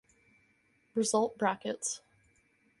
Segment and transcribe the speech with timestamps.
[0.95, 2.01] Result brackets